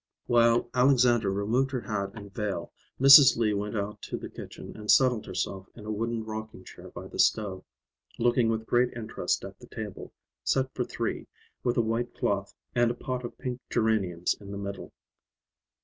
[0.25, 3.37] While Alexandra removed her hat and veil, Mrs.
[3.37, 7.07] Lee went out to the kitchen and settled herself in a wooden rocking chair by
[7.07, 7.63] the stove,
[8.17, 10.11] looking with great interest at the table,
[10.43, 11.27] set for three,
[11.63, 14.91] with a white cloth, and a pot of pink geraniums in the middle.